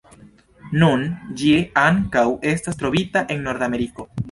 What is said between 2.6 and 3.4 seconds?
trovita